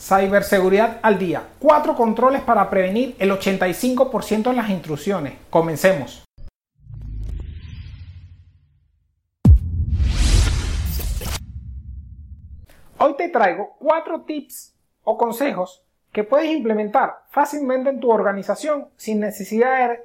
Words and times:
Ciberseguridad 0.00 0.98
al 1.02 1.18
día. 1.18 1.42
Cuatro 1.58 1.94
controles 1.94 2.40
para 2.40 2.70
prevenir 2.70 3.14
el 3.18 3.30
85% 3.32 4.44
de 4.48 4.56
las 4.56 4.70
intrusiones. 4.70 5.34
Comencemos. 5.50 6.24
Hoy 12.96 13.14
te 13.18 13.28
traigo 13.28 13.76
cuatro 13.78 14.22
tips 14.22 14.74
o 15.04 15.18
consejos 15.18 15.84
que 16.12 16.24
puedes 16.24 16.50
implementar 16.50 17.24
fácilmente 17.28 17.90
en 17.90 18.00
tu 18.00 18.10
organización 18.10 18.88
sin 18.96 19.20
necesidad 19.20 19.90
de 19.90 20.00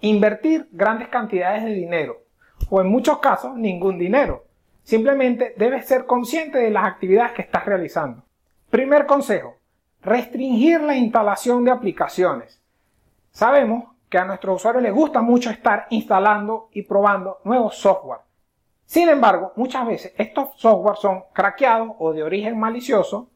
invertir 0.00 0.66
grandes 0.72 1.08
cantidades 1.08 1.62
de 1.62 1.72
dinero 1.72 2.22
o 2.70 2.80
en 2.80 2.88
muchos 2.88 3.18
casos 3.18 3.54
ningún 3.54 3.98
dinero. 3.98 4.46
Simplemente 4.82 5.52
debes 5.58 5.86
ser 5.86 6.06
consciente 6.06 6.56
de 6.56 6.70
las 6.70 6.86
actividades 6.86 7.32
que 7.32 7.42
estás 7.42 7.66
realizando. 7.66 8.25
Primer 8.76 9.06
consejo, 9.06 9.56
restringir 10.02 10.82
la 10.82 10.94
instalación 10.94 11.64
de 11.64 11.70
aplicaciones. 11.70 12.60
Sabemos 13.30 13.84
que 14.10 14.18
a 14.18 14.26
nuestros 14.26 14.56
usuarios 14.56 14.82
les 14.82 14.92
gusta 14.92 15.22
mucho 15.22 15.48
estar 15.48 15.86
instalando 15.88 16.68
y 16.72 16.82
probando 16.82 17.38
nuevos 17.44 17.78
software. 17.78 18.20
Sin 18.84 19.08
embargo, 19.08 19.54
muchas 19.56 19.86
veces 19.86 20.12
estos 20.18 20.50
software 20.56 20.98
son 20.98 21.22
craqueados 21.32 21.92
o 21.98 22.12
de 22.12 22.22
origen 22.22 22.60
malicioso 22.60 23.30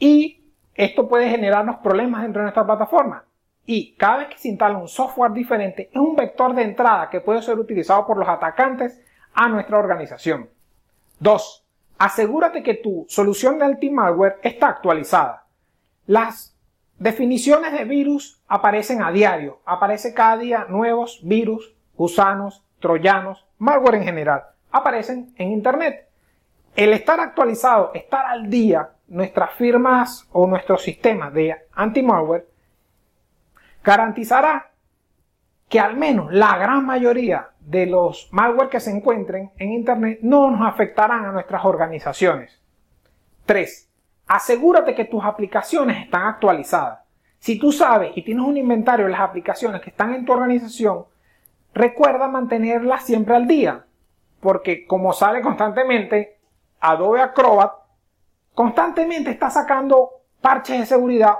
y 0.00 0.42
esto 0.74 1.08
puede 1.08 1.30
generarnos 1.30 1.76
problemas 1.76 2.22
dentro 2.22 2.40
de 2.40 2.46
nuestra 2.46 2.66
plataforma. 2.66 3.24
Y 3.64 3.94
cada 3.94 4.16
vez 4.16 4.28
que 4.30 4.38
se 4.38 4.48
instala 4.48 4.76
un 4.76 4.88
software 4.88 5.30
diferente 5.30 5.88
es 5.88 6.00
un 6.00 6.16
vector 6.16 6.52
de 6.52 6.62
entrada 6.62 7.08
que 7.10 7.20
puede 7.20 7.42
ser 7.42 7.60
utilizado 7.60 8.04
por 8.08 8.16
los 8.16 8.28
atacantes 8.28 9.00
a 9.34 9.48
nuestra 9.48 9.78
organización. 9.78 10.50
2 11.20 11.59
asegúrate 12.00 12.62
que 12.62 12.72
tu 12.72 13.04
solución 13.10 13.58
de 13.58 13.66
anti-malware 13.66 14.38
está 14.42 14.68
actualizada. 14.68 15.44
Las 16.06 16.56
definiciones 16.98 17.74
de 17.74 17.84
virus 17.84 18.40
aparecen 18.48 19.02
a 19.02 19.12
diario, 19.12 19.60
aparece 19.66 20.14
cada 20.14 20.38
día 20.38 20.66
nuevos 20.70 21.20
virus, 21.22 21.74
gusanos, 21.94 22.64
troyanos, 22.80 23.46
malware 23.58 23.96
en 23.96 24.04
general, 24.04 24.44
aparecen 24.72 25.34
en 25.36 25.52
Internet. 25.52 26.08
El 26.74 26.94
estar 26.94 27.20
actualizado, 27.20 27.90
estar 27.92 28.24
al 28.24 28.48
día, 28.48 28.92
nuestras 29.06 29.52
firmas 29.56 30.26
o 30.32 30.46
nuestros 30.46 30.82
sistemas 30.82 31.34
de 31.34 31.54
anti-malware 31.74 32.48
garantizará 33.84 34.69
que 35.70 35.78
al 35.78 35.96
menos 35.96 36.32
la 36.32 36.58
gran 36.58 36.84
mayoría 36.84 37.50
de 37.60 37.86
los 37.86 38.28
malware 38.32 38.68
que 38.68 38.80
se 38.80 38.90
encuentren 38.90 39.52
en 39.56 39.70
Internet 39.70 40.18
no 40.20 40.50
nos 40.50 40.68
afectarán 40.68 41.24
a 41.24 41.30
nuestras 41.30 41.64
organizaciones. 41.64 42.60
3. 43.46 43.88
Asegúrate 44.26 44.96
que 44.96 45.04
tus 45.04 45.24
aplicaciones 45.24 46.04
están 46.04 46.24
actualizadas. 46.24 46.98
Si 47.38 47.56
tú 47.56 47.70
sabes 47.70 48.10
y 48.16 48.22
tienes 48.22 48.44
un 48.44 48.56
inventario 48.56 49.06
de 49.06 49.12
las 49.12 49.20
aplicaciones 49.20 49.80
que 49.80 49.90
están 49.90 50.12
en 50.12 50.26
tu 50.26 50.32
organización, 50.32 51.04
recuerda 51.72 52.26
mantenerlas 52.26 53.04
siempre 53.04 53.36
al 53.36 53.46
día. 53.46 53.84
Porque 54.40 54.86
como 54.88 55.12
sale 55.12 55.40
constantemente, 55.40 56.40
Adobe 56.80 57.20
Acrobat 57.20 57.74
constantemente 58.54 59.30
está 59.30 59.50
sacando 59.50 60.10
parches 60.40 60.80
de 60.80 60.86
seguridad 60.86 61.36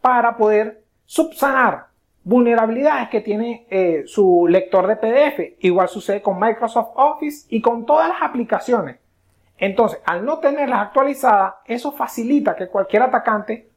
para 0.00 0.38
poder 0.38 0.84
subsanar 1.04 1.87
vulnerabilidades 2.24 3.08
que 3.08 3.20
tiene 3.20 3.66
eh, 3.70 4.02
su 4.06 4.46
lector 4.48 4.86
de 4.86 4.96
PDF. 4.96 5.56
Igual 5.60 5.88
sucede 5.88 6.22
con 6.22 6.38
Microsoft 6.38 6.90
Office 6.94 7.46
y 7.48 7.60
con 7.60 7.86
todas 7.86 8.08
las 8.08 8.22
aplicaciones. 8.22 8.98
Entonces, 9.56 10.00
al 10.04 10.24
no 10.24 10.38
tenerlas 10.38 10.80
actualizadas, 10.80 11.54
eso 11.64 11.92
facilita 11.92 12.54
que 12.54 12.68
cualquier 12.68 13.02
atacante 13.02 13.70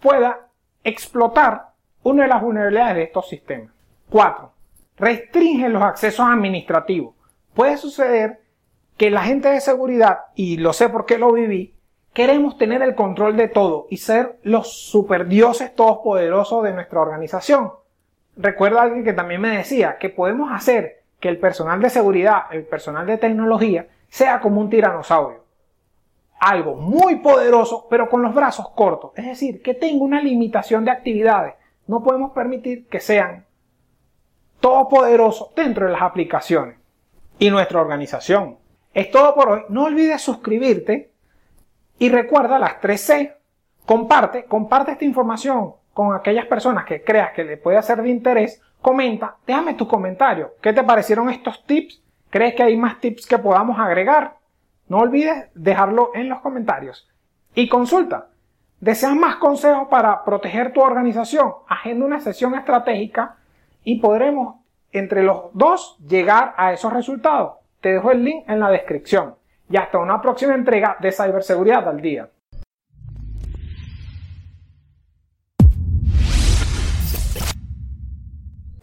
pueda 0.00 0.48
explotar 0.84 1.68
una 2.02 2.22
de 2.22 2.28
las 2.28 2.42
vulnerabilidades 2.42 2.96
de 2.96 3.02
estos 3.02 3.28
sistemas. 3.28 3.72
4. 4.10 4.52
Restringe 4.96 5.68
los 5.68 5.82
accesos 5.82 6.26
administrativos. 6.26 7.14
Puede 7.54 7.76
suceder 7.76 8.40
que 8.96 9.10
la 9.10 9.22
gente 9.22 9.48
de 9.48 9.60
seguridad, 9.60 10.18
y 10.34 10.56
lo 10.56 10.72
sé 10.72 10.88
porque 10.88 11.18
lo 11.18 11.32
viví, 11.32 11.74
queremos 12.18 12.58
tener 12.58 12.82
el 12.82 12.96
control 12.96 13.36
de 13.36 13.46
todo 13.46 13.86
y 13.90 13.98
ser 13.98 14.40
los 14.42 14.72
superdioses 14.72 15.72
todopoderosos 15.76 16.64
de 16.64 16.72
nuestra 16.72 17.00
organización 17.00 17.70
recuerdo 18.36 18.80
a 18.80 18.82
alguien 18.82 19.04
que 19.04 19.12
también 19.12 19.40
me 19.40 19.56
decía 19.56 19.98
que 19.98 20.08
podemos 20.08 20.50
hacer 20.50 21.04
que 21.20 21.28
el 21.28 21.38
personal 21.38 21.80
de 21.80 21.90
seguridad, 21.90 22.42
el 22.50 22.64
personal 22.64 23.06
de 23.06 23.18
tecnología, 23.18 23.86
sea 24.08 24.40
como 24.40 24.60
un 24.60 24.68
tiranosaurio. 24.68 25.44
Algo 26.40 26.74
muy 26.74 27.20
poderoso, 27.20 27.86
pero 27.88 28.10
con 28.10 28.20
los 28.20 28.34
brazos 28.34 28.68
cortos. 28.70 29.12
Es 29.14 29.24
decir, 29.24 29.62
que 29.62 29.74
tenga 29.74 30.02
una 30.02 30.20
limitación 30.20 30.84
de 30.84 30.90
actividades. 30.90 31.54
No 31.86 32.02
podemos 32.02 32.32
permitir 32.32 32.88
que 32.88 32.98
sean 32.98 33.46
todopoderosos 34.58 35.54
dentro 35.54 35.86
de 35.86 35.92
las 35.92 36.02
aplicaciones. 36.02 36.78
Y 37.38 37.48
nuestra 37.50 37.80
organización. 37.80 38.58
Es 38.92 39.08
todo 39.12 39.36
por 39.36 39.48
hoy. 39.48 39.60
No 39.68 39.84
olvides 39.84 40.20
suscribirte 40.20 41.12
y 41.98 42.08
recuerda 42.08 42.58
las 42.58 42.80
3 42.80 43.00
C. 43.00 43.36
Comparte, 43.84 44.44
comparte 44.44 44.92
esta 44.92 45.04
información 45.04 45.72
con 45.92 46.14
aquellas 46.14 46.46
personas 46.46 46.84
que 46.84 47.02
creas 47.02 47.32
que 47.32 47.42
le 47.42 47.56
puede 47.56 47.82
ser 47.82 48.02
de 48.02 48.08
interés, 48.08 48.62
comenta, 48.80 49.36
déjame 49.46 49.74
tu 49.74 49.88
comentario. 49.88 50.52
¿Qué 50.60 50.72
te 50.72 50.84
parecieron 50.84 51.28
estos 51.28 51.64
tips? 51.66 52.00
¿Crees 52.30 52.54
que 52.54 52.62
hay 52.62 52.76
más 52.76 53.00
tips 53.00 53.26
que 53.26 53.38
podamos 53.38 53.78
agregar? 53.80 54.36
No 54.88 54.98
olvides 54.98 55.48
dejarlo 55.54 56.12
en 56.14 56.28
los 56.28 56.40
comentarios. 56.40 57.08
Y 57.54 57.68
consulta. 57.68 58.28
¿Deseas 58.80 59.16
más 59.16 59.36
consejos 59.36 59.88
para 59.88 60.24
proteger 60.24 60.72
tu 60.72 60.80
organización? 60.80 61.52
Agenda 61.66 62.06
una 62.06 62.20
sesión 62.20 62.54
estratégica 62.54 63.36
y 63.82 63.98
podremos 63.98 64.56
entre 64.92 65.22
los 65.24 65.46
dos 65.52 65.96
llegar 66.06 66.54
a 66.56 66.72
esos 66.72 66.92
resultados. 66.92 67.56
Te 67.80 67.94
dejo 67.94 68.12
el 68.12 68.24
link 68.24 68.44
en 68.48 68.60
la 68.60 68.70
descripción. 68.70 69.34
Y 69.70 69.76
hasta 69.76 69.98
una 69.98 70.20
próxima 70.20 70.54
entrega 70.54 70.96
de 71.00 71.12
Ciberseguridad 71.12 71.88
al 71.88 72.00
Día. 72.00 72.28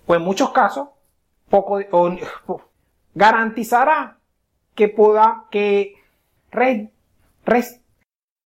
o 0.06 0.16
en 0.16 0.22
muchos 0.22 0.52
casos, 0.52 0.90
poco, 1.50 1.80
garantizará 3.14 4.18
que 4.74 4.90
pueda, 4.90 5.46
que 5.50 5.96